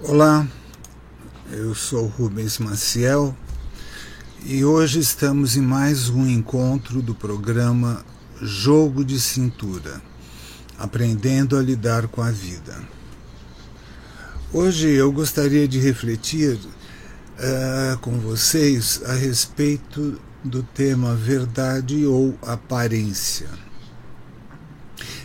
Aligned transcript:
Olá, 0.00 0.46
eu 1.50 1.74
sou 1.74 2.06
Rubens 2.06 2.60
Maciel 2.60 3.36
e 4.46 4.64
hoje 4.64 5.00
estamos 5.00 5.56
em 5.56 5.60
mais 5.60 6.08
um 6.08 6.24
encontro 6.24 7.02
do 7.02 7.16
programa 7.16 8.06
Jogo 8.40 9.04
de 9.04 9.20
Cintura 9.20 10.00
Aprendendo 10.78 11.56
a 11.58 11.62
Lidar 11.62 12.06
com 12.06 12.22
a 12.22 12.30
Vida. 12.30 12.80
Hoje 14.52 14.88
eu 14.88 15.10
gostaria 15.10 15.66
de 15.66 15.80
refletir 15.80 16.54
uh, 16.54 17.98
com 17.98 18.20
vocês 18.20 19.02
a 19.04 19.14
respeito 19.14 20.20
do 20.44 20.62
tema 20.62 21.16
verdade 21.16 22.06
ou 22.06 22.38
aparência. 22.42 23.48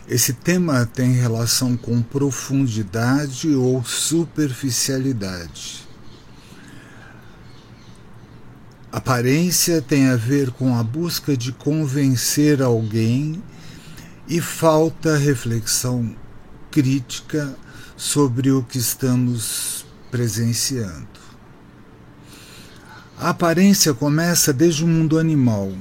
Esse 0.08 0.34
tema 0.34 0.86
tem 0.86 1.14
relação 1.14 1.78
com 1.78 2.02
profundidade 2.02 3.56
ou 3.56 3.82
superficialidade. 3.86 5.88
Aparência 8.92 9.82
tem 9.82 10.10
a 10.10 10.18
ver 10.18 10.52
com 10.52 10.78
a 10.78 10.84
busca 10.84 11.38
de 11.38 11.54
convencer 11.54 12.62
alguém 12.62 13.42
e 14.28 14.42
falta 14.42 15.18
reflexão 15.18 16.14
crítica 16.70 17.56
sobre 17.96 18.52
o 18.52 18.62
que 18.62 18.78
estamos 18.78 19.86
presenciando. 20.12 21.08
A 23.18 23.30
aparência 23.30 23.94
começa 23.94 24.52
desde 24.52 24.84
o 24.84 24.88
mundo 24.88 25.18
animal 25.18 25.72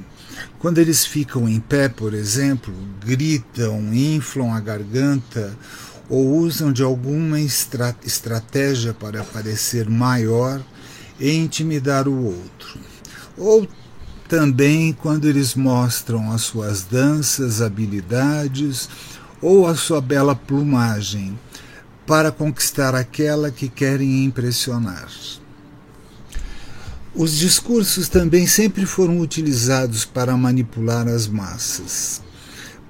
quando 0.58 0.78
eles 0.78 1.04
ficam 1.04 1.48
em 1.48 1.60
pé, 1.60 1.88
por 1.88 2.14
exemplo, 2.14 2.74
gritam, 3.04 3.94
inflam 3.94 4.52
a 4.52 4.60
garganta 4.60 5.56
ou 6.08 6.36
usam 6.38 6.72
de 6.72 6.82
alguma 6.82 7.40
estra 7.40 7.96
estratégia 8.04 8.92
para 8.92 9.24
parecer 9.24 9.88
maior 9.88 10.60
e 11.18 11.32
intimidar 11.32 12.06
o 12.08 12.24
outro. 12.24 12.78
Ou 13.36 13.66
também 14.28 14.92
quando 14.92 15.28
eles 15.28 15.54
mostram 15.54 16.32
as 16.32 16.42
suas 16.42 16.82
danças, 16.82 17.60
habilidades 17.60 18.88
ou 19.40 19.66
a 19.66 19.74
sua 19.74 20.00
bela 20.00 20.34
plumagem 20.34 21.38
para 22.06 22.30
conquistar 22.30 22.94
aquela 22.94 23.50
que 23.50 23.68
querem 23.68 24.24
impressionar. 24.24 25.08
Os 27.14 27.36
discursos 27.36 28.08
também 28.08 28.46
sempre 28.46 28.86
foram 28.86 29.20
utilizados 29.20 30.02
para 30.02 30.34
manipular 30.34 31.06
as 31.06 31.28
massas, 31.28 32.22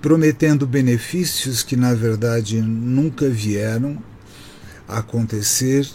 prometendo 0.00 0.64
benefícios 0.64 1.64
que 1.64 1.74
na 1.74 1.92
verdade 1.92 2.62
nunca 2.62 3.28
vieram 3.28 4.00
a 4.86 4.98
acontecer 4.98 5.88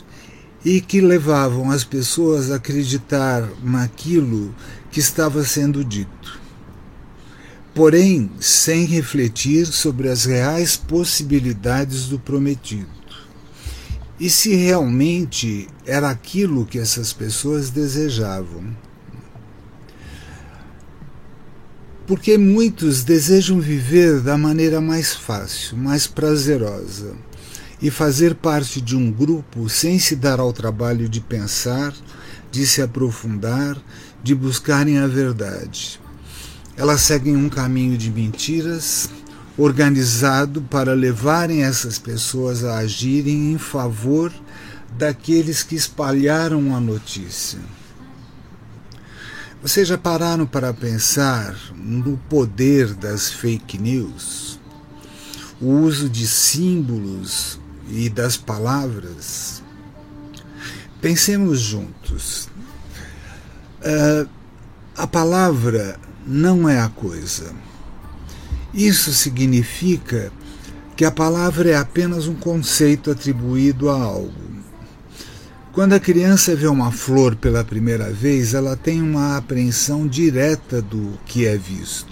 e 0.65 0.81
que 0.81 0.99
levavam 0.99 1.71
as 1.71 1.85
pessoas 1.85 2.51
a 2.51 2.57
acreditar 2.57 3.47
naquilo 3.63 4.53
que 4.91 4.99
estava 4.99 5.45
sendo 5.45 5.81
dito. 5.81 6.37
Porém, 7.73 8.29
sem 8.41 8.83
refletir 8.83 9.67
sobre 9.67 10.09
as 10.09 10.25
reais 10.25 10.75
possibilidades 10.75 12.07
do 12.07 12.19
prometido 12.19 12.96
e 14.19 14.29
se 14.29 14.55
realmente 14.55 15.67
era 15.85 16.09
aquilo 16.09 16.65
que 16.65 16.79
essas 16.79 17.13
pessoas 17.13 17.69
desejavam. 17.69 18.75
Porque 22.07 22.37
muitos 22.37 23.03
desejam 23.03 23.59
viver 23.59 24.21
da 24.21 24.37
maneira 24.37 24.79
mais 24.79 25.13
fácil, 25.13 25.77
mais 25.77 26.07
prazerosa, 26.07 27.13
e 27.81 27.91
fazer 27.91 28.35
parte 28.35 28.81
de 28.81 28.95
um 28.95 29.11
grupo 29.11 29.69
sem 29.69 29.99
se 29.99 30.15
dar 30.15 30.39
ao 30.39 30.53
trabalho 30.53 31.07
de 31.07 31.19
pensar, 31.19 31.93
de 32.49 32.65
se 32.65 32.81
aprofundar, 32.81 33.77
de 34.23 34.33
buscarem 34.33 34.97
a 34.97 35.05
verdade. 35.05 35.99
Elas 36.75 37.01
seguem 37.01 37.35
um 37.35 37.49
caminho 37.49 37.97
de 37.97 38.09
mentiras, 38.09 39.09
organizado 39.57 40.61
para 40.61 40.93
levarem 40.93 41.63
essas 41.63 41.97
pessoas 41.97 42.63
a 42.63 42.77
agirem 42.77 43.51
em 43.53 43.57
favor 43.57 44.31
daqueles 44.97 45.63
que 45.63 45.75
espalharam 45.75 46.75
a 46.75 46.79
notícia. 46.79 47.59
Vocês 49.61 49.87
já 49.87 49.97
pararam 49.97 50.45
para 50.45 50.71
pensar 50.73 51.55
no 51.75 52.17
poder 52.29 52.93
das 52.93 53.31
fake 53.31 53.79
news? 53.79 54.59
O 55.59 55.71
uso 55.71 56.07
de 56.07 56.27
símbolos 56.27 57.59
e 57.89 58.07
das 58.07 58.37
palavras? 58.37 59.63
Pensemos 61.01 61.59
juntos. 61.59 62.47
Uh, 63.81 64.29
a 64.95 65.07
palavra 65.07 65.99
não 66.25 66.69
é 66.69 66.79
a 66.79 66.89
coisa 66.89 67.53
isso 68.73 69.13
significa 69.13 70.31
que 70.95 71.05
a 71.05 71.11
palavra 71.11 71.71
é 71.71 71.75
apenas 71.75 72.27
um 72.27 72.35
conceito 72.35 73.11
atribuído 73.11 73.89
a 73.89 73.93
algo. 73.93 74.47
Quando 75.71 75.93
a 75.93 75.99
criança 75.99 76.55
vê 76.55 76.67
uma 76.67 76.91
flor 76.91 77.35
pela 77.35 77.63
primeira 77.63 78.11
vez, 78.11 78.55
ela 78.55 78.75
tem 78.75 78.99
uma 78.99 79.37
apreensão 79.37 80.07
direta 80.07 80.81
do 80.81 81.19
que 81.25 81.45
é 81.45 81.55
visto. 81.55 82.11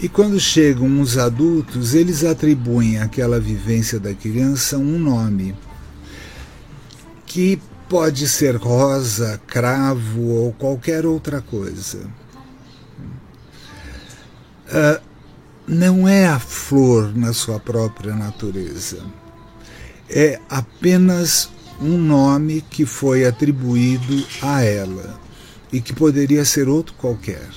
E 0.00 0.08
quando 0.08 0.38
chegam 0.38 1.00
os 1.00 1.18
adultos, 1.18 1.92
eles 1.92 2.22
atribuem 2.22 2.98
àquela 2.98 3.40
vivência 3.40 3.98
da 3.98 4.14
criança 4.14 4.78
um 4.78 4.98
nome, 4.98 5.56
que 7.26 7.60
pode 7.88 8.28
ser 8.28 8.56
rosa, 8.56 9.40
cravo 9.46 10.22
ou 10.22 10.52
qualquer 10.52 11.04
outra 11.04 11.40
coisa. 11.40 12.00
Uh, 14.74 15.00
não 15.66 16.08
é 16.08 16.26
a 16.26 16.38
flor 16.38 17.16
na 17.16 17.32
sua 17.32 17.60
própria 17.60 18.14
natureza. 18.14 18.98
É 20.10 20.40
apenas 20.50 21.48
um 21.80 21.96
nome 21.96 22.60
que 22.60 22.84
foi 22.84 23.24
atribuído 23.24 24.26
a 24.42 24.62
ela 24.62 25.18
e 25.72 25.80
que 25.80 25.92
poderia 25.92 26.44
ser 26.44 26.68
outro 26.68 26.94
qualquer. 26.94 27.48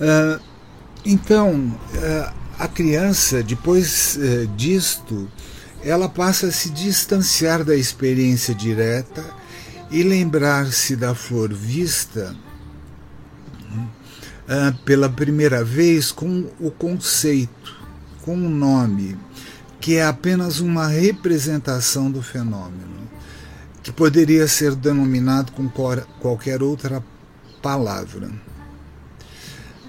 Uh, 0.00 0.40
então, 1.04 1.54
uh, 1.54 2.34
a 2.58 2.66
criança, 2.66 3.42
depois 3.42 4.16
uh, 4.16 4.46
disto, 4.56 5.30
ela 5.82 6.08
passa 6.08 6.48
a 6.48 6.52
se 6.52 6.70
distanciar 6.70 7.64
da 7.64 7.76
experiência 7.76 8.54
direta 8.54 9.24
e 9.90 10.02
lembrar-se 10.02 10.96
da 10.96 11.14
flor 11.14 11.52
vista 11.52 12.34
uh, 14.46 14.74
pela 14.84 15.08
primeira 15.08 15.64
vez 15.64 16.10
com 16.10 16.46
o 16.58 16.70
conceito, 16.70 17.76
com 18.22 18.34
o 18.34 18.48
nome, 18.48 19.18
que 19.80 19.96
é 19.96 20.04
apenas 20.04 20.60
uma 20.60 20.86
representação 20.86 22.10
do 22.10 22.22
fenômeno, 22.22 23.08
que 23.82 23.92
poderia 23.92 24.48
ser 24.48 24.74
denominado 24.74 25.52
com 25.52 25.68
qualquer 26.20 26.62
outra 26.62 27.04
palavra. 27.62 28.30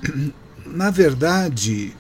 Na 0.66 0.92
verdade, 0.92 1.96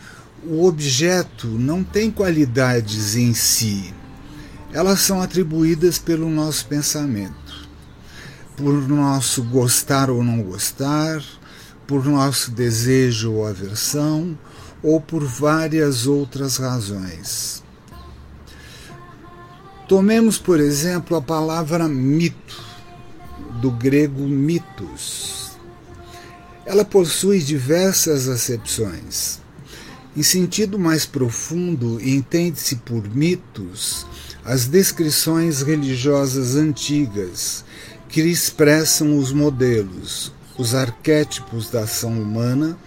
o 0.46 0.66
objeto 0.66 1.48
não 1.48 1.84
tem 1.84 2.12
qualidades 2.12 3.16
em 3.16 3.34
si, 3.34 3.94
elas 4.74 5.00
são 5.00 5.22
atribuídas 5.22 5.98
pelo 5.98 6.30
nosso 6.30 6.66
pensamento, 6.66 7.68
por 8.56 8.88
nosso 8.88 9.42
gostar 9.44 10.10
ou 10.10 10.24
não 10.24 10.44
gostar, 10.44 11.24
por 11.88 12.06
nosso 12.06 12.52
desejo 12.52 13.32
ou 13.32 13.48
aversão, 13.48 14.38
ou 14.84 15.00
por 15.02 15.24
várias 15.24 16.06
outras 16.06 16.58
razões. 16.58 17.64
Tomemos, 19.88 20.38
por 20.38 20.60
exemplo, 20.60 21.16
a 21.16 21.22
palavra 21.22 21.88
mito, 21.88 22.62
do 23.62 23.72
grego 23.72 24.28
mitos. 24.28 25.58
Ela 26.66 26.84
possui 26.84 27.40
diversas 27.40 28.28
acepções. 28.28 29.40
Em 30.16 30.24
sentido 30.24 30.78
mais 30.78 31.06
profundo, 31.06 32.02
entende-se 32.02 32.76
por 32.78 33.08
mitos 33.08 34.06
as 34.44 34.66
descrições 34.66 35.62
religiosas 35.62 36.56
antigas 36.56 37.64
que 38.10 38.22
expressam 38.22 39.18
os 39.18 39.32
modelos, 39.32 40.32
os 40.58 40.74
arquétipos 40.74 41.70
da 41.70 41.82
ação 41.82 42.12
humana 42.12 42.78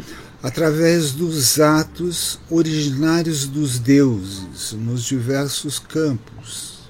através 0.43 1.13
dos 1.13 1.61
atos 1.61 2.41
originários 2.51 3.47
dos 3.47 3.79
deuses 3.79 4.73
nos 4.73 5.05
diversos 5.05 5.79
campos. 5.79 6.89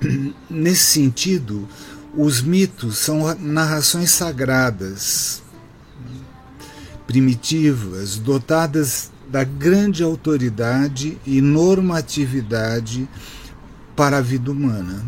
Nesse 0.50 0.84
sentido, 0.84 1.68
os 2.16 2.42
mitos 2.42 2.98
são 2.98 3.34
narrações 3.36 4.10
sagradas, 4.10 5.42
primitivas, 7.06 8.16
dotadas 8.16 9.10
da 9.30 9.44
grande 9.44 10.02
autoridade 10.02 11.18
e 11.26 11.40
normatividade 11.40 13.08
para 13.94 14.18
a 14.18 14.22
vida 14.22 14.50
humana. 14.50 15.04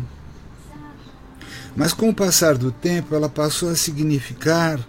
Mas 1.75 1.93
com 1.93 2.09
o 2.09 2.15
passar 2.15 2.57
do 2.57 2.71
tempo, 2.71 3.15
ela 3.15 3.29
passou 3.29 3.69
a 3.69 3.75
significar 3.75 4.79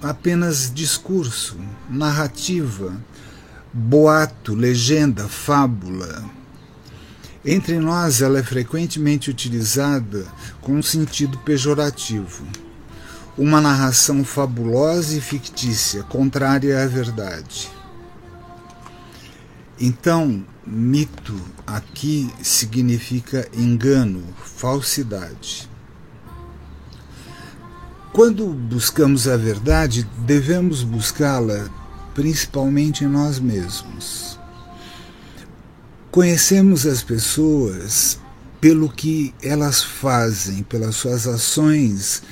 apenas 0.00 0.72
discurso, 0.72 1.56
narrativa, 1.88 2.96
boato, 3.72 4.54
legenda, 4.54 5.28
fábula. 5.28 6.24
Entre 7.44 7.78
nós, 7.78 8.22
ela 8.22 8.38
é 8.38 8.42
frequentemente 8.42 9.30
utilizada 9.30 10.26
com 10.60 10.74
um 10.74 10.82
sentido 10.82 11.38
pejorativo. 11.38 12.46
Uma 13.36 13.60
narração 13.60 14.24
fabulosa 14.24 15.16
e 15.16 15.20
fictícia, 15.20 16.02
contrária 16.04 16.82
à 16.82 16.86
verdade. 16.86 17.68
Então, 19.80 20.44
mito 20.64 21.34
aqui 21.66 22.30
significa 22.42 23.48
engano, 23.52 24.22
falsidade. 24.36 25.71
Quando 28.12 28.46
buscamos 28.46 29.26
a 29.26 29.38
verdade, 29.38 30.06
devemos 30.18 30.82
buscá-la 30.82 31.70
principalmente 32.14 33.04
em 33.04 33.06
nós 33.06 33.38
mesmos. 33.38 34.38
Conhecemos 36.10 36.86
as 36.86 37.02
pessoas 37.02 38.18
pelo 38.60 38.90
que 38.90 39.34
elas 39.42 39.82
fazem, 39.82 40.62
pelas 40.62 40.96
suas 40.96 41.26
ações, 41.26 42.22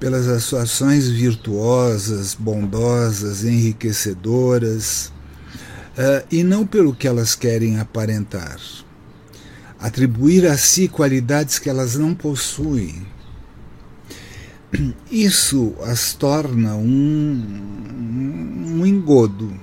pelas 0.00 0.42
suas 0.44 0.62
ações 0.62 1.06
virtuosas, 1.08 2.34
bondosas, 2.34 3.44
enriquecedoras, 3.44 5.12
uh, 5.98 6.26
e 6.32 6.42
não 6.42 6.66
pelo 6.66 6.94
que 6.94 7.06
elas 7.06 7.34
querem 7.34 7.78
aparentar. 7.78 8.56
Atribuir 9.78 10.46
a 10.46 10.56
si 10.56 10.88
qualidades 10.88 11.58
que 11.58 11.68
elas 11.68 11.96
não 11.96 12.14
possuem 12.14 13.06
isso 15.10 15.74
as 15.82 16.12
torna 16.12 16.74
um, 16.74 18.80
um 18.80 18.86
engodo. 18.86 19.58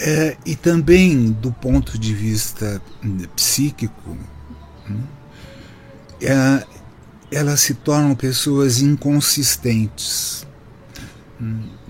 É, 0.00 0.36
e 0.46 0.54
também, 0.54 1.32
do 1.32 1.50
ponto 1.50 1.98
de 1.98 2.14
vista 2.14 2.80
psíquico, 3.34 4.16
é, 6.20 6.64
elas 7.32 7.60
se 7.60 7.74
tornam 7.74 8.14
pessoas 8.14 8.80
inconsistentes, 8.80 10.46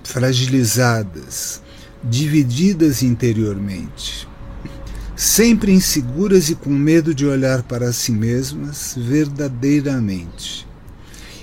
fragilizadas, 0.02 1.60
divididas 2.02 3.02
interiormente, 3.02 4.26
sempre 5.14 5.70
inseguras 5.70 6.48
e 6.48 6.54
com 6.54 6.70
medo 6.70 7.14
de 7.14 7.26
olhar 7.26 7.62
para 7.62 7.92
si 7.92 8.10
mesmas 8.10 8.94
verdadeiramente 8.96 10.67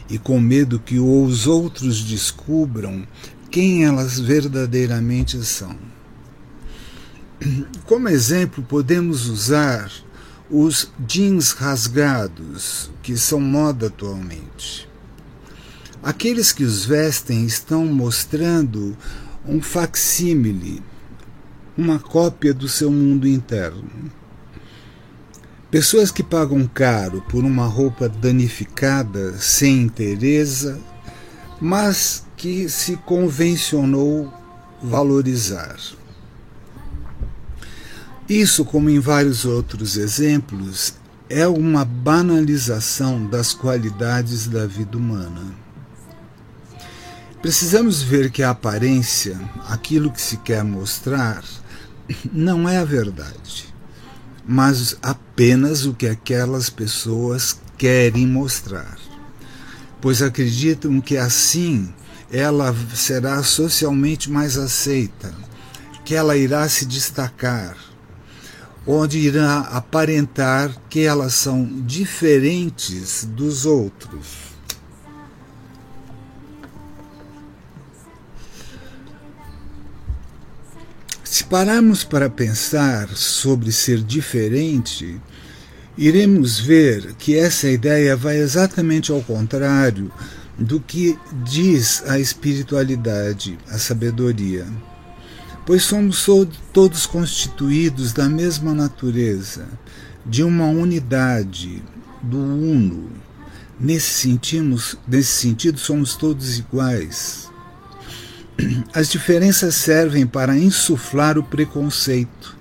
e 0.10 0.18
com 0.18 0.40
medo 0.40 0.80
que 0.80 1.00
os 1.00 1.48
outros 1.48 2.04
descubram 2.04 3.08
quem 3.50 3.86
elas 3.86 4.20
verdadeiramente 4.20 5.44
são. 5.44 5.76
Como 7.86 8.10
exemplo, 8.10 8.64
podemos 8.64 9.28
usar 9.28 9.92
os 10.50 10.92
jeans 11.00 11.52
rasgados, 11.52 12.92
que 13.02 13.18
são 13.18 13.40
moda 13.40 13.88
atualmente. 13.88 14.88
Aqueles 16.04 16.52
que 16.52 16.64
os 16.64 16.86
vestem 16.86 17.46
estão 17.46 17.86
mostrando 17.86 18.96
um 19.48 19.62
facsímile, 19.62 20.84
uma 21.78 21.98
cópia 21.98 22.54
do 22.54 22.68
seu 22.68 22.92
mundo 22.92 23.28
interno. 23.28 23.90
Pessoas 25.72 26.12
que 26.12 26.22
pagam 26.22 26.68
caro 26.68 27.22
por 27.28 27.44
uma 27.44 27.66
roupa 27.66 28.08
danificada, 28.08 29.38
sem 29.40 29.82
interesse, 29.82 30.76
mas 31.60 32.26
que 32.38 32.70
se 32.70 32.96
convencionou 32.98 34.32
valorizar. 34.82 35.76
Isso, 38.30 38.64
como 38.64 38.90
em 38.90 39.00
vários 39.00 39.44
outros 39.44 39.98
exemplos, 39.98 40.94
é 41.30 41.48
uma 41.48 41.84
banalização 41.84 43.26
das 43.26 43.54
qualidades 43.54 44.48
da 44.48 44.68
vida 44.68 44.98
humana. 44.98 45.54
Precisamos 47.42 48.02
ver 48.02 48.32
que 48.32 48.44
a 48.44 48.52
aparência, 48.52 49.40
aquilo 49.68 50.12
que 50.12 50.22
se 50.22 50.38
quer 50.38 50.64
mostrar, 50.64 51.44
não 52.32 52.70
é 52.70 52.78
a 52.78 52.86
verdade 52.86 53.76
mas 54.48 54.98
apenas 55.36 55.86
o 55.86 55.94
que 55.94 56.08
aquelas 56.08 56.70
pessoas 56.70 57.60
querem 57.78 58.26
mostrar, 58.26 58.98
pois 60.00 60.22
acreditam 60.22 61.02
que 61.02 61.18
assim 61.18 61.94
ela 62.32 62.74
será 62.96 63.44
socialmente 63.44 64.32
mais 64.32 64.58
aceita, 64.58 65.36
que 66.06 66.16
ela 66.16 66.38
irá 66.38 66.70
se 66.70 66.86
destacar, 66.86 67.76
onde 68.88 69.20
irá 69.20 69.60
aparentar 69.60 70.74
que 70.90 71.02
elas 71.02 71.34
são 71.34 71.66
diferentes 71.82 73.26
dos 73.26 73.66
outros. 73.66 74.45
Pararmos 81.56 82.04
para 82.04 82.30
pensar 82.30 83.08
sobre 83.16 83.72
ser 83.72 84.04
diferente, 84.04 85.18
iremos 85.98 86.60
ver 86.60 87.14
que 87.14 87.38
essa 87.38 87.70
ideia 87.70 88.14
vai 88.14 88.36
exatamente 88.36 89.10
ao 89.10 89.22
contrário 89.22 90.12
do 90.60 90.82
que 90.82 91.18
diz 91.46 92.04
a 92.08 92.20
espiritualidade, 92.20 93.58
a 93.70 93.78
sabedoria. 93.78 94.68
Pois 95.66 95.84
somos 95.84 96.28
todos 96.74 97.06
constituídos 97.06 98.12
da 98.12 98.28
mesma 98.28 98.74
natureza, 98.74 99.66
de 100.26 100.44
uma 100.44 100.68
unidade, 100.68 101.82
do 102.22 102.38
uno. 102.38 103.10
Nesse, 103.80 104.38
nesse 105.08 105.32
sentido, 105.32 105.80
somos 105.80 106.18
todos 106.18 106.60
iguais. 106.60 107.45
As 108.94 109.10
diferenças 109.10 109.76
servem 109.76 110.26
para 110.26 110.58
insuflar 110.58 111.38
o 111.38 111.44
preconceito, 111.44 112.56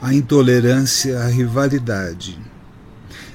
a 0.00 0.14
intolerância, 0.14 1.18
a 1.20 1.26
rivalidade. 1.26 2.38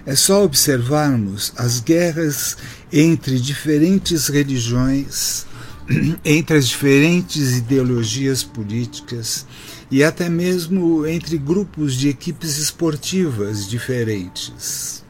É 0.06 0.16
só 0.16 0.44
observarmos 0.44 1.52
as 1.58 1.80
guerras 1.80 2.58
entre 2.92 3.40
diferentes 3.40 4.28
religiões, 4.28 5.46
entre 6.24 6.58
as 6.58 6.68
diferentes 6.68 7.58
ideologias 7.58 8.44
políticas 8.44 9.46
e 9.92 10.04
até 10.04 10.30
mesmo 10.30 11.06
entre 11.06 11.38
grupos 11.38 11.96
de 11.96 12.08
equipes 12.08 12.58
esportivas 12.58 13.68
diferentes. 13.68 15.04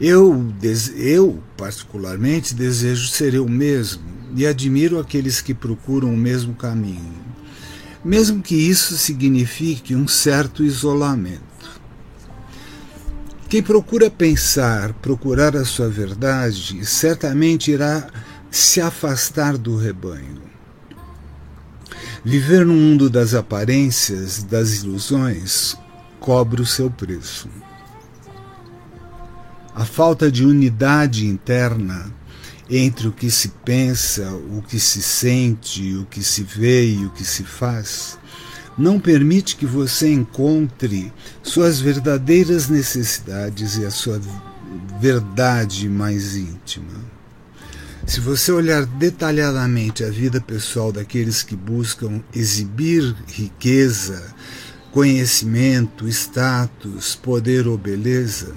Eu, 0.00 0.52
eu 0.96 1.42
particularmente, 1.56 2.54
desejo 2.54 3.08
ser 3.08 3.34
eu 3.34 3.48
mesmo 3.48 4.21
e 4.34 4.46
admiro 4.46 4.98
aqueles 4.98 5.40
que 5.40 5.54
procuram 5.54 6.12
o 6.12 6.16
mesmo 6.16 6.54
caminho, 6.54 7.20
mesmo 8.04 8.42
que 8.42 8.54
isso 8.54 8.96
signifique 8.96 9.94
um 9.94 10.08
certo 10.08 10.64
isolamento. 10.64 11.42
Quem 13.48 13.62
procura 13.62 14.10
pensar, 14.10 14.94
procurar 14.94 15.54
a 15.56 15.64
sua 15.64 15.88
verdade, 15.88 16.86
certamente 16.86 17.70
irá 17.70 18.08
se 18.50 18.80
afastar 18.80 19.58
do 19.58 19.76
rebanho. 19.76 20.40
Viver 22.24 22.64
no 22.64 22.72
mundo 22.72 23.10
das 23.10 23.34
aparências, 23.34 24.42
das 24.42 24.82
ilusões, 24.82 25.76
cobra 26.18 26.62
o 26.62 26.66
seu 26.66 26.90
preço. 26.90 27.48
A 29.74 29.84
falta 29.84 30.30
de 30.30 30.44
unidade 30.44 31.26
interna 31.26 32.12
entre 32.70 33.08
o 33.08 33.12
que 33.12 33.30
se 33.30 33.48
pensa, 33.64 34.30
o 34.32 34.62
que 34.62 34.78
se 34.78 35.02
sente, 35.02 35.94
o 35.96 36.06
que 36.06 36.22
se 36.22 36.42
vê 36.42 36.86
e 36.86 37.06
o 37.06 37.10
que 37.10 37.24
se 37.24 37.44
faz, 37.44 38.18
não 38.76 38.98
permite 38.98 39.56
que 39.56 39.66
você 39.66 40.12
encontre 40.12 41.12
suas 41.42 41.80
verdadeiras 41.80 42.68
necessidades 42.68 43.76
e 43.76 43.84
a 43.84 43.90
sua 43.90 44.20
verdade 45.00 45.88
mais 45.88 46.36
íntima. 46.36 47.12
Se 48.06 48.18
você 48.20 48.50
olhar 48.50 48.84
detalhadamente 48.84 50.02
a 50.02 50.10
vida 50.10 50.40
pessoal 50.40 50.90
daqueles 50.90 51.42
que 51.42 51.54
buscam 51.54 52.20
exibir 52.34 53.14
riqueza, 53.28 54.34
conhecimento, 54.90 56.08
status, 56.08 57.14
poder 57.14 57.68
ou 57.68 57.78
beleza, 57.78 58.52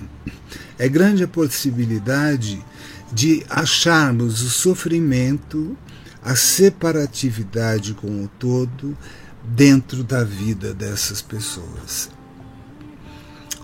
é 0.79 0.89
grande 0.89 1.23
a 1.23 1.27
possibilidade 1.27 2.63
de 3.11 3.45
acharmos 3.49 4.41
o 4.41 4.49
sofrimento, 4.49 5.77
a 6.23 6.35
separatividade 6.35 7.93
com 7.93 8.23
o 8.23 8.27
todo 8.39 8.97
dentro 9.43 10.03
da 10.03 10.23
vida 10.23 10.73
dessas 10.73 11.21
pessoas. 11.21 12.09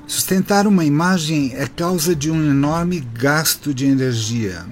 Sustentar 0.05 0.67
uma 0.67 0.83
imagem 0.83 1.53
é 1.55 1.65
causa 1.65 2.13
de 2.13 2.29
um 2.29 2.50
enorme 2.50 3.00
gasto 3.00 3.74
de 3.74 3.86
energia, 3.86 4.65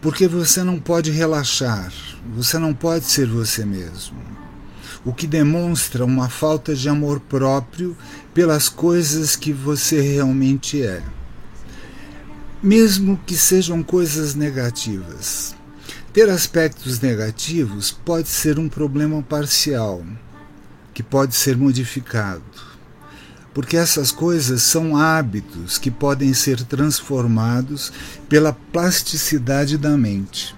porque 0.00 0.26
você 0.26 0.64
não 0.64 0.80
pode 0.80 1.10
relaxar, 1.10 1.92
você 2.34 2.58
não 2.58 2.74
pode 2.74 3.04
ser 3.04 3.26
você 3.28 3.64
mesmo, 3.64 4.18
o 5.04 5.14
que 5.14 5.26
demonstra 5.26 6.04
uma 6.04 6.28
falta 6.28 6.74
de 6.74 6.88
amor 6.88 7.20
próprio 7.20 7.96
pelas 8.34 8.68
coisas 8.68 9.36
que 9.36 9.52
você 9.52 10.00
realmente 10.00 10.82
é, 10.82 11.02
mesmo 12.62 13.18
que 13.26 13.36
sejam 13.36 13.82
coisas 13.82 14.36
negativas. 14.36 15.56
Ter 16.12 16.30
aspectos 16.30 17.00
negativos 17.00 17.90
pode 17.90 18.28
ser 18.28 18.58
um 18.58 18.68
problema 18.68 19.20
parcial, 19.20 20.04
que 20.94 21.02
pode 21.02 21.34
ser 21.34 21.56
modificado, 21.56 22.44
porque 23.52 23.76
essas 23.76 24.12
coisas 24.12 24.62
são 24.62 24.96
hábitos 24.96 25.76
que 25.76 25.90
podem 25.90 26.32
ser 26.34 26.62
transformados 26.62 27.92
pela 28.28 28.52
plasticidade 28.52 29.76
da 29.76 29.96
mente. 29.96 30.54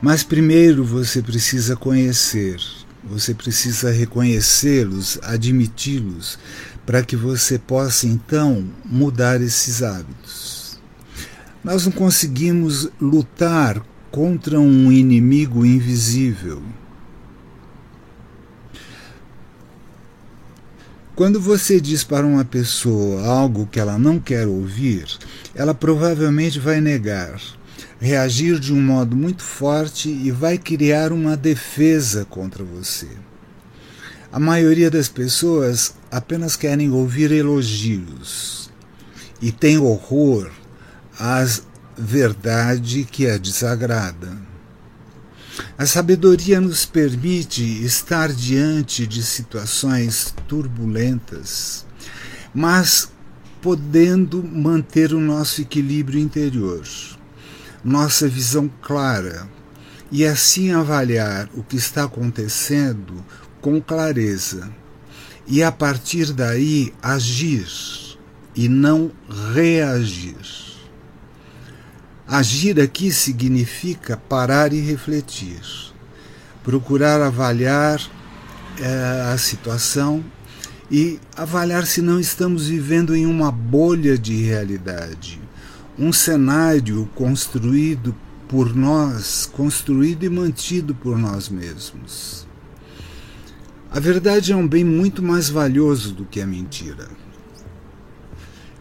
Mas 0.00 0.22
primeiro 0.22 0.84
você 0.84 1.20
precisa 1.20 1.74
conhecer, 1.74 2.60
você 3.02 3.34
precisa 3.34 3.90
reconhecê-los, 3.90 5.18
admiti-los, 5.22 6.38
para 6.86 7.02
que 7.02 7.16
você 7.16 7.58
possa 7.58 8.06
então 8.06 8.68
mudar 8.84 9.40
esses 9.40 9.82
hábitos. 9.82 10.57
Nós 11.68 11.84
não 11.84 11.92
conseguimos 11.92 12.88
lutar 12.98 13.84
contra 14.10 14.58
um 14.58 14.90
inimigo 14.90 15.66
invisível. 15.66 16.62
Quando 21.14 21.38
você 21.38 21.78
diz 21.78 22.02
para 22.02 22.24
uma 22.24 22.42
pessoa 22.42 23.22
algo 23.26 23.66
que 23.66 23.78
ela 23.78 23.98
não 23.98 24.18
quer 24.18 24.46
ouvir, 24.46 25.08
ela 25.54 25.74
provavelmente 25.74 26.58
vai 26.58 26.80
negar, 26.80 27.38
reagir 28.00 28.58
de 28.58 28.72
um 28.72 28.80
modo 28.80 29.14
muito 29.14 29.42
forte 29.42 30.08
e 30.08 30.30
vai 30.30 30.56
criar 30.56 31.12
uma 31.12 31.36
defesa 31.36 32.24
contra 32.24 32.64
você. 32.64 33.08
A 34.32 34.40
maioria 34.40 34.90
das 34.90 35.10
pessoas 35.10 35.94
apenas 36.10 36.56
querem 36.56 36.90
ouvir 36.90 37.30
elogios 37.30 38.70
e 39.42 39.52
tem 39.52 39.76
horror 39.76 40.50
às 41.18 41.62
verdade 41.96 43.04
que 43.04 43.26
a 43.26 43.36
desagrada. 43.36 44.36
A 45.76 45.84
sabedoria 45.84 46.60
nos 46.60 46.84
permite 46.84 47.62
estar 47.84 48.32
diante 48.32 49.06
de 49.06 49.22
situações 49.22 50.32
turbulentas, 50.46 51.84
mas 52.54 53.10
podendo 53.60 54.42
manter 54.42 55.12
o 55.12 55.20
nosso 55.20 55.60
equilíbrio 55.60 56.20
interior, 56.20 56.86
nossa 57.84 58.28
visão 58.28 58.70
clara, 58.80 59.48
e 60.12 60.24
assim 60.24 60.70
avaliar 60.70 61.50
o 61.54 61.62
que 61.62 61.76
está 61.76 62.04
acontecendo 62.04 63.24
com 63.60 63.80
clareza, 63.80 64.70
e 65.46 65.62
a 65.62 65.72
partir 65.72 66.32
daí 66.32 66.94
agir 67.02 67.66
e 68.54 68.68
não 68.68 69.10
reagir. 69.52 70.77
Agir 72.30 72.78
aqui 72.78 73.10
significa 73.10 74.14
parar 74.14 74.74
e 74.74 74.80
refletir, 74.80 75.62
procurar 76.62 77.22
avaliar 77.22 78.02
é, 78.78 79.32
a 79.32 79.38
situação 79.38 80.22
e 80.90 81.18
avaliar 81.34 81.86
se 81.86 82.02
não 82.02 82.20
estamos 82.20 82.68
vivendo 82.68 83.16
em 83.16 83.24
uma 83.24 83.50
bolha 83.50 84.18
de 84.18 84.42
realidade, 84.42 85.40
um 85.98 86.12
cenário 86.12 87.08
construído 87.14 88.14
por 88.46 88.76
nós, 88.76 89.48
construído 89.50 90.24
e 90.24 90.28
mantido 90.28 90.94
por 90.94 91.16
nós 91.16 91.48
mesmos. 91.48 92.46
A 93.90 93.98
verdade 93.98 94.52
é 94.52 94.56
um 94.56 94.68
bem 94.68 94.84
muito 94.84 95.22
mais 95.22 95.48
valioso 95.48 96.12
do 96.12 96.26
que 96.26 96.42
a 96.42 96.46
mentira 96.46 97.08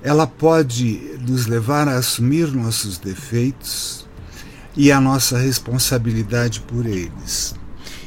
ela 0.04 0.28
pode 0.28 1.18
nos 1.28 1.48
levar 1.48 1.88
a 1.88 1.98
assumir 1.98 2.48
nossos 2.48 2.98
defeitos 2.98 4.08
e 4.76 4.92
a 4.92 5.02
nossa 5.02 5.38
responsabilidade 5.38 6.62
por 6.62 6.86
eles. 6.86 7.56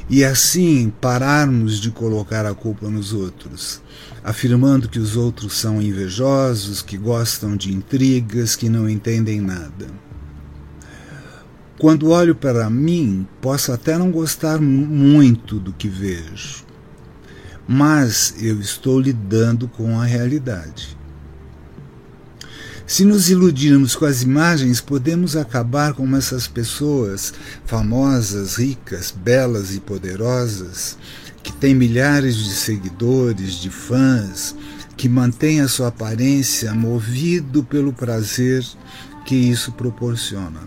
E 0.09 0.25
assim 0.25 0.93
pararmos 1.01 1.81
de 1.81 1.91
colocar 1.91 2.47
a 2.47 2.55
culpa 2.55 2.89
nos 2.89 3.13
outros, 3.13 3.81
afirmando 4.25 4.89
que 4.89 4.99
os 4.99 5.17
outros 5.17 5.55
são 5.55 5.81
invejosos, 5.81 6.83
que 6.83 6.97
gostam 6.97 7.57
de 7.57 7.73
intrigas, 7.73 8.57
que 8.57 8.69
não 8.69 8.89
entendem 8.89 9.41
nada. 9.41 9.87
Quando 11.79 12.11
olho 12.11 12.35
para 12.35 12.69
mim, 12.69 13.27
posso 13.41 13.73
até 13.73 13.97
não 13.97 14.11
gostar 14.11 14.61
muito 14.61 15.59
do 15.59 15.73
que 15.73 15.89
vejo, 15.89 16.65
mas 17.67 18.35
eu 18.39 18.61
estou 18.61 19.01
lidando 19.01 19.67
com 19.67 19.99
a 19.99 20.05
realidade. 20.05 21.00
Se 22.91 23.05
nos 23.05 23.31
iludirmos 23.31 23.95
com 23.95 24.05
as 24.05 24.21
imagens, 24.23 24.81
podemos 24.81 25.37
acabar 25.37 25.95
como 25.95 26.17
essas 26.17 26.49
pessoas 26.49 27.33
famosas, 27.65 28.57
ricas, 28.57 29.13
belas 29.13 29.73
e 29.73 29.79
poderosas, 29.79 30.99
que 31.41 31.53
têm 31.53 31.73
milhares 31.73 32.35
de 32.35 32.51
seguidores, 32.51 33.53
de 33.55 33.71
fãs, 33.71 34.57
que 34.97 35.09
mantêm 35.09 35.61
a 35.61 35.69
sua 35.69 35.87
aparência 35.87 36.75
movido 36.75 37.63
pelo 37.63 37.93
prazer 37.93 38.67
que 39.25 39.37
isso 39.37 39.71
proporciona, 39.71 40.63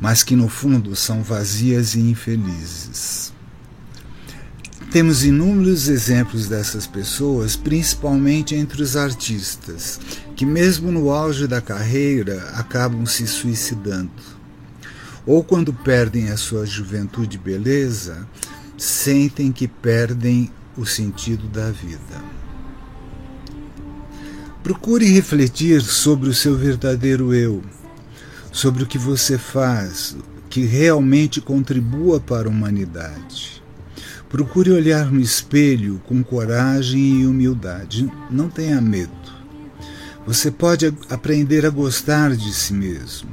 mas 0.00 0.24
que 0.24 0.34
no 0.34 0.48
fundo 0.48 0.96
são 0.96 1.22
vazias 1.22 1.94
e 1.94 2.00
infelizes. 2.00 3.32
Temos 4.90 5.22
inúmeros 5.22 5.86
exemplos 5.88 6.48
dessas 6.48 6.86
pessoas, 6.86 7.54
principalmente 7.54 8.54
entre 8.54 8.82
os 8.82 8.96
artistas, 8.96 10.00
que, 10.34 10.46
mesmo 10.46 10.90
no 10.90 11.10
auge 11.10 11.46
da 11.46 11.60
carreira, 11.60 12.42
acabam 12.54 13.04
se 13.04 13.26
suicidando. 13.26 14.10
Ou 15.26 15.44
quando 15.44 15.74
perdem 15.74 16.30
a 16.30 16.38
sua 16.38 16.64
juventude 16.64 17.36
e 17.36 17.38
beleza, 17.38 18.26
sentem 18.78 19.52
que 19.52 19.68
perdem 19.68 20.50
o 20.74 20.86
sentido 20.86 21.46
da 21.48 21.70
vida. 21.70 22.38
Procure 24.62 25.04
refletir 25.04 25.82
sobre 25.82 26.30
o 26.30 26.34
seu 26.34 26.56
verdadeiro 26.56 27.34
eu, 27.34 27.62
sobre 28.50 28.84
o 28.84 28.86
que 28.86 28.96
você 28.96 29.36
faz 29.36 30.16
que 30.48 30.64
realmente 30.64 31.42
contribua 31.42 32.18
para 32.18 32.48
a 32.48 32.50
humanidade. 32.50 33.62
Procure 34.28 34.70
olhar 34.70 35.10
no 35.10 35.20
espelho 35.20 36.02
com 36.06 36.22
coragem 36.22 37.22
e 37.22 37.26
humildade. 37.26 38.12
Não 38.30 38.50
tenha 38.50 38.78
medo. 38.80 39.10
Você 40.26 40.50
pode 40.50 40.92
aprender 41.08 41.64
a 41.64 41.70
gostar 41.70 42.36
de 42.36 42.52
si 42.52 42.74
mesmo, 42.74 43.30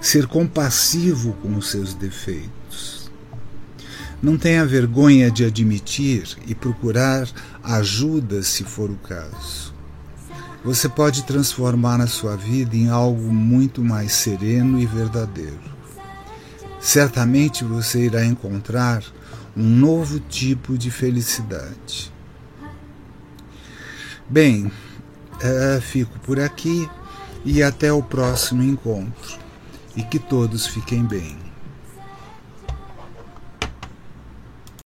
ser 0.00 0.26
compassivo 0.26 1.34
com 1.42 1.54
os 1.54 1.70
seus 1.70 1.92
defeitos. 1.92 3.10
Não 4.22 4.38
tenha 4.38 4.64
vergonha 4.64 5.30
de 5.30 5.44
admitir 5.44 6.26
e 6.46 6.54
procurar 6.54 7.28
ajuda 7.62 8.42
se 8.42 8.64
for 8.64 8.90
o 8.90 8.96
caso. 8.96 9.74
Você 10.64 10.88
pode 10.88 11.24
transformar 11.24 12.00
a 12.00 12.06
sua 12.06 12.36
vida 12.36 12.74
em 12.74 12.88
algo 12.88 13.30
muito 13.30 13.84
mais 13.84 14.12
sereno 14.12 14.80
e 14.80 14.86
verdadeiro. 14.86 15.60
Certamente 16.80 17.62
você 17.64 18.06
irá 18.06 18.24
encontrar 18.24 19.04
um 19.58 19.64
novo 19.64 20.20
tipo 20.20 20.78
de 20.78 20.88
felicidade. 20.88 22.12
Bem, 24.28 24.70
é, 25.40 25.80
fico 25.80 26.16
por 26.20 26.38
aqui 26.38 26.88
e 27.44 27.60
até 27.60 27.92
o 27.92 28.00
próximo 28.00 28.62
encontro. 28.62 29.36
E 29.96 30.02
que 30.02 30.20
todos 30.20 30.68
fiquem 30.68 31.04
bem. 31.04 31.47